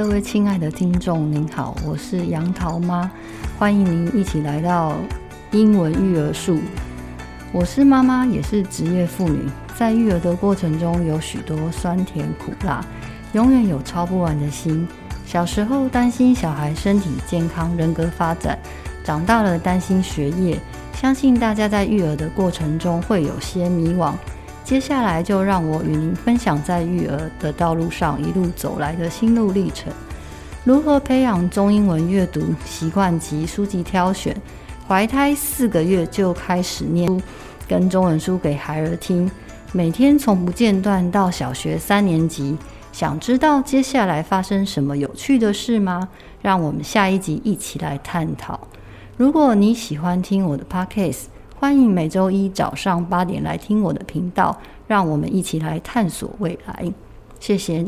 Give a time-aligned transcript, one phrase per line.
[0.00, 3.10] 各位亲爱的听众，您好，我是杨桃妈，
[3.58, 4.96] 欢迎您一起来到
[5.50, 6.58] 英文育儿术。
[7.52, 9.44] 我是妈妈，也是职业妇女，
[9.76, 12.82] 在育儿的过程中有许多酸甜苦辣，
[13.34, 14.88] 永远有操不完的心。
[15.26, 18.58] 小时候担心小孩身体健康、人格发展，
[19.04, 20.58] 长大了担心学业。
[20.94, 24.14] 相信大家在育儿的过程中会有些迷惘。
[24.70, 29.92] 接下来就让我与您分享在育儿的道路上一路走来的心路历程，
[30.62, 34.32] 如何培养中英文阅读习惯及书籍挑选，
[34.86, 37.20] 怀胎四个月就开始念书，
[37.66, 39.28] 跟中文书给孩儿听，
[39.72, 42.56] 每天从不间断到小学三年级。
[42.92, 46.08] 想知道接下来发生什么有趣的事吗？
[46.40, 48.60] 让我们下一集一起来探讨。
[49.16, 51.24] 如果你喜欢听我的 Podcast。
[51.60, 56.90] 欢迎每周一早上八点来听我的频道，让我们一起来探索未来。
[57.38, 57.84] 谢谢。